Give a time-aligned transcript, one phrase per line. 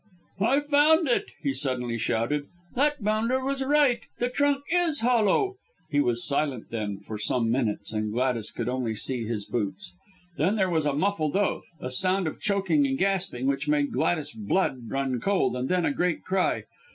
[0.39, 2.47] "I've found it," he suddenly shouted.
[2.73, 5.57] "That bounder was right, the trunk is hollow."
[5.91, 9.93] He was silent then, for some minutes, and Gladys could only see his boots.
[10.39, 14.33] Then there was a muffled oath, a sound of choking and gasping, which made Gladys's
[14.33, 16.63] blood run cold, and then a great cry.